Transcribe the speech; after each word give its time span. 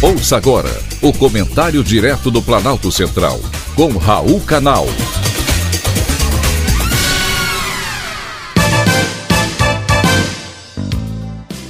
Ouça 0.00 0.36
agora 0.36 0.70
o 1.02 1.12
comentário 1.12 1.82
direto 1.82 2.30
do 2.30 2.40
Planalto 2.40 2.92
Central, 2.92 3.40
com 3.74 3.88
Raul 3.96 4.40
Canal. 4.42 4.86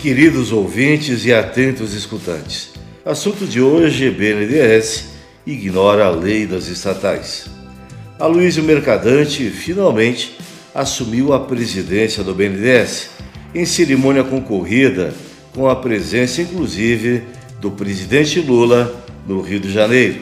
Queridos 0.02 0.52
ouvintes 0.52 1.24
e 1.24 1.32
atentos 1.32 1.94
escutantes, 1.94 2.72
assunto 3.02 3.46
de 3.46 3.62
hoje: 3.62 4.10
BNDES 4.10 5.06
ignora 5.46 6.04
a 6.04 6.10
lei 6.10 6.46
das 6.46 6.68
estatais. 6.68 7.46
Aloysio 8.18 8.62
Mercadante 8.62 9.48
finalmente 9.48 10.36
assumiu 10.74 11.32
a 11.32 11.40
presidência 11.40 12.22
do 12.22 12.34
BNDES 12.34 13.08
em 13.54 13.64
cerimônia 13.64 14.22
concorrida 14.22 15.14
com 15.54 15.66
a 15.66 15.74
presença 15.74 16.42
inclusive 16.42 17.37
do 17.60 17.70
presidente 17.70 18.40
Lula 18.40 19.04
no 19.26 19.40
Rio 19.40 19.60
de 19.60 19.72
Janeiro. 19.72 20.20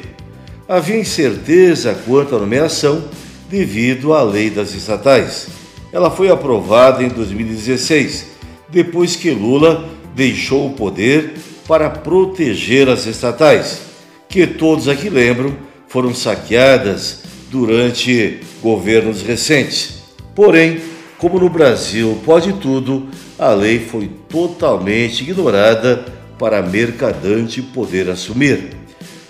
Havia 0.69 0.99
incerteza 0.99 1.95
quanto 2.07 2.35
à 2.35 2.39
nomeação 2.39 3.05
devido 3.49 4.13
à 4.13 4.23
lei 4.23 4.51
das 4.51 4.75
estatais. 4.75 5.49
Ela 5.93 6.11
foi 6.11 6.29
aprovada 6.29 7.03
em 7.03 7.09
2016, 7.09 8.27
depois 8.69 9.15
que 9.15 9.31
Lula 9.31 9.89
deixou 10.15 10.67
o 10.67 10.73
poder 10.73 11.35
para 11.69 11.89
proteger 11.89 12.89
as 12.89 13.07
estatais, 13.07 13.81
que 14.29 14.47
todos 14.47 14.89
aqui 14.89 15.09
lembram 15.09 15.57
foram 15.89 16.15
saqueadas 16.15 17.23
durante 17.51 18.41
governos 18.61 19.23
recentes. 19.23 20.03
Porém, 20.35 20.81
como 21.19 21.39
no 21.39 21.49
Brasil 21.49 22.19
pode 22.25 22.53
tudo, 22.55 23.07
a 23.39 23.51
lei 23.51 23.79
foi 23.79 24.11
totalmente 24.29 25.23
ignorada 25.23 26.05
para 26.39 26.63
mercadante 26.63 27.63
poder 27.63 28.09
assumir. 28.09 28.71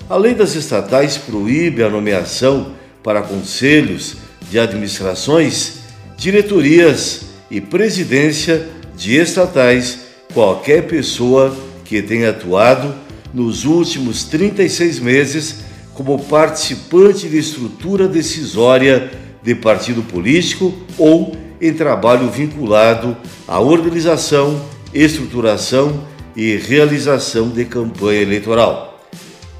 A 0.08 0.16
lei 0.16 0.34
das 0.34 0.54
estatais 0.54 1.16
proíbe 1.16 1.82
a 1.82 1.90
nomeação 1.90 2.72
para 3.02 3.22
conselhos 3.22 4.16
de 4.48 4.58
administrações, 4.58 5.78
diretorias 6.16 7.22
e 7.50 7.60
presidência 7.60 8.66
de 8.96 9.16
estatais 9.16 10.06
qualquer 10.32 10.86
pessoa 10.86 11.56
que 11.84 12.02
tenha 12.02 12.30
atuado 12.30 12.94
nos 13.32 13.64
últimos 13.64 14.24
36 14.24 14.98
meses 14.98 15.56
como 15.94 16.18
participante 16.18 17.28
de 17.28 17.38
estrutura 17.38 18.06
decisória 18.06 19.10
de 19.42 19.54
partido 19.54 20.02
político 20.02 20.74
ou 20.98 21.36
em 21.60 21.72
trabalho 21.72 22.28
vinculado 22.28 23.16
à 23.48 23.60
organização, 23.60 24.60
estruturação 24.92 26.04
e 26.36 26.56
realização 26.56 27.48
de 27.48 27.64
campanha 27.64 28.20
eleitoral. 28.20 29.00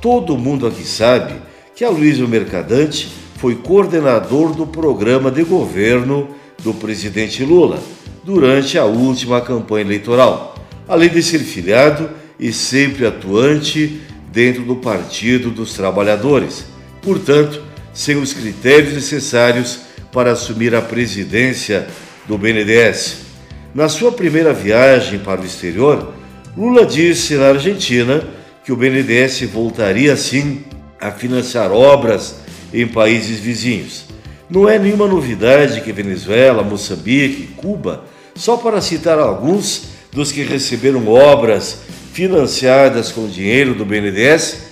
Todo 0.01 0.37
mundo 0.37 0.67
aqui 0.67 0.87
sabe 0.87 1.35
que 1.75 1.85
Aloysio 1.85 2.29
Mercadante 2.29 3.09
foi 3.39 3.55
coordenador 3.55 4.55
do 4.55 4.67
programa 4.67 5.31
de 5.31 5.43
governo 5.43 6.29
do 6.63 6.75
presidente 6.75 7.43
Lula 7.45 7.81
durante 8.23 8.79
a 8.79 8.85
última 8.85 9.41
campanha 9.41 9.85
eleitoral, 9.85 10.55
além 10.87 11.09
de 11.09 11.23
ser 11.23 11.39
filiado 11.39 12.11
e 12.39 12.53
sempre 12.53 13.07
atuante 13.07 14.01
dentro 14.31 14.63
do 14.63 14.77
Partido 14.77 15.51
dos 15.51 15.73
Trabalhadores, 15.73 16.67
portanto, 17.01 17.63
sem 17.95 18.17
os 18.17 18.35
critérios 18.35 18.93
necessários 18.93 19.81
para 20.13 20.33
assumir 20.33 20.75
a 20.75 20.83
presidência 20.83 21.87
do 22.27 22.37
BNDES. 22.37 23.19
Na 23.75 23.89
sua 23.89 24.13
primeira 24.13 24.53
viagem 24.53 25.19
para 25.19 25.41
o 25.41 25.45
exterior, 25.45 26.13
Lula 26.57 26.87
disse 26.87 27.35
na 27.35 27.49
Argentina 27.49 28.25
que 28.65 28.73
o 28.73 28.77
BNDES 28.77 29.43
voltaria 29.43 30.17
sim 30.17 30.65
a 30.99 31.11
financiar 31.11 31.71
obras 31.71 32.37
em 32.73 32.87
países 32.87 33.39
vizinhos. 33.39 34.07
Não 34.49 34.67
é 34.67 34.79
nenhuma 34.79 35.07
novidade 35.07 35.83
que 35.83 35.93
Venezuela, 35.93 36.63
Moçambique, 36.63 37.49
Cuba, 37.57 38.05
só 38.35 38.57
para 38.57 38.81
citar 38.81 39.19
alguns 39.19 39.89
dos 40.11 40.33
que 40.33 40.43
receberam 40.43 41.07
obras 41.09 41.81
financiadas 42.15 43.13
com 43.13 43.29
dinheiro 43.29 43.75
do 43.75 43.85
BNDES, 43.85 44.69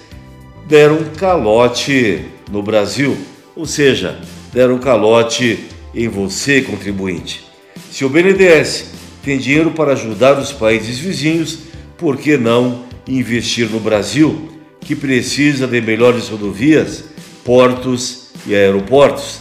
deram 0.67 0.97
um 0.97 1.11
calote 1.11 2.25
no 2.51 2.63
Brasil, 2.63 3.15
ou 3.55 3.67
seja, 3.67 4.19
deram 4.55 4.77
um 4.77 4.79
calote 4.79 5.67
em 5.95 6.09
você, 6.09 6.63
contribuinte. 6.63 7.45
Se 7.91 8.07
o 8.07 8.09
BNDES 8.09 8.87
tem 9.23 9.37
dinheiro 9.37 9.73
para 9.73 9.93
ajudar 9.93 10.39
os 10.39 10.51
países 10.51 10.99
vizinhos, 10.99 11.74
por 11.97 12.17
que 12.17 12.37
não 12.37 12.85
investir 13.07 13.69
no 13.71 13.81
Brasil, 13.81 14.51
que 14.81 14.95
precisa 14.95 15.67
de 15.67 15.81
melhores 15.81 16.29
rodovias, 16.29 17.05
portos 17.45 18.29
e 18.47 18.55
aeroportos? 18.55 19.41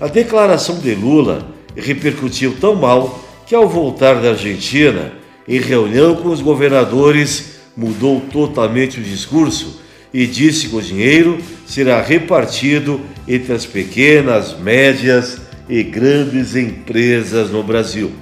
A 0.00 0.06
declaração 0.06 0.78
de 0.78 0.94
Lula 0.94 1.48
repercutiu 1.76 2.56
tão 2.60 2.74
mal 2.74 3.24
que, 3.46 3.54
ao 3.54 3.68
voltar 3.68 4.20
da 4.20 4.30
Argentina, 4.30 5.12
em 5.46 5.60
reunião 5.60 6.16
com 6.16 6.28
os 6.28 6.40
governadores, 6.40 7.54
mudou 7.76 8.20
totalmente 8.32 9.00
o 9.00 9.02
discurso 9.02 9.80
e 10.12 10.26
disse 10.26 10.68
que 10.68 10.76
o 10.76 10.82
dinheiro 10.82 11.38
será 11.66 12.00
repartido 12.00 13.00
entre 13.26 13.52
as 13.52 13.66
pequenas, 13.66 14.58
médias 14.58 15.38
e 15.68 15.82
grandes 15.82 16.54
empresas 16.54 17.50
no 17.50 17.62
Brasil. 17.62 18.12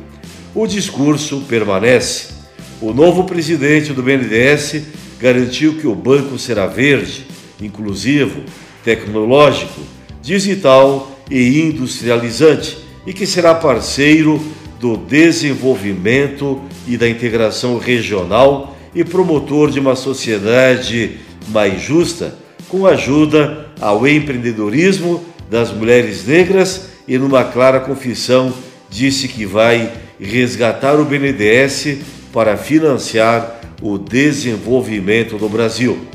O 0.54 0.66
discurso 0.66 1.42
permanece. 1.48 2.41
O 2.82 2.92
novo 2.92 3.22
presidente 3.22 3.92
do 3.92 4.02
BNDES 4.02 4.82
garantiu 5.20 5.78
que 5.78 5.86
o 5.86 5.94
banco 5.94 6.36
será 6.36 6.66
verde, 6.66 7.24
inclusivo, 7.60 8.42
tecnológico, 8.82 9.80
digital 10.20 11.16
e 11.30 11.60
industrializante 11.60 12.76
e 13.06 13.12
que 13.12 13.24
será 13.24 13.54
parceiro 13.54 14.42
do 14.80 14.96
desenvolvimento 14.96 16.60
e 16.84 16.96
da 16.96 17.08
integração 17.08 17.78
regional 17.78 18.76
e 18.92 19.04
promotor 19.04 19.70
de 19.70 19.78
uma 19.78 19.94
sociedade 19.94 21.18
mais 21.50 21.80
justa, 21.80 22.36
com 22.68 22.84
ajuda 22.84 23.68
ao 23.80 24.08
empreendedorismo 24.08 25.24
das 25.48 25.72
mulheres 25.72 26.26
negras 26.26 26.88
e 27.06 27.16
numa 27.16 27.44
clara 27.44 27.78
confissão 27.78 28.52
disse 28.90 29.28
que 29.28 29.46
vai 29.46 29.92
resgatar 30.18 30.98
o 30.98 31.04
BNDES 31.04 32.21
para 32.32 32.56
financiar 32.56 33.60
o 33.80 33.98
desenvolvimento 33.98 35.36
do 35.36 35.48
Brasil. 35.48 36.06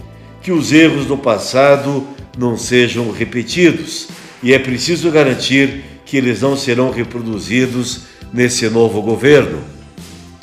Que 0.41 0.51
os 0.51 0.71
erros 0.71 1.05
do 1.05 1.17
passado 1.17 2.07
não 2.37 2.57
sejam 2.57 3.11
repetidos 3.11 4.07
e 4.41 4.53
é 4.53 4.59
preciso 4.59 5.11
garantir 5.11 5.83
que 6.05 6.17
eles 6.17 6.41
não 6.41 6.55
serão 6.55 6.89
reproduzidos 6.89 8.01
nesse 8.33 8.69
novo 8.69 9.01
governo. 9.01 9.61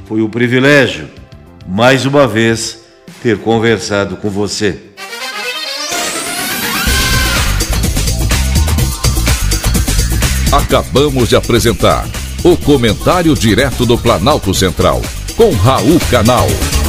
Foi 0.07 0.21
um 0.21 0.29
privilégio, 0.29 1.09
mais 1.67 2.05
uma 2.05 2.27
vez, 2.27 2.81
ter 3.23 3.39
conversado 3.39 4.17
com 4.17 4.29
você. 4.29 4.79
Acabamos 10.53 11.31
de 11.31 11.37
apresentar 11.37 12.07
o 12.45 12.57
Comentário 12.57 13.35
Direto 13.35 13.87
do 13.87 13.97
Planalto 13.97 14.53
Central, 14.53 15.01
com 15.37 15.51
Raul 15.51 15.99
Canal. 16.11 16.84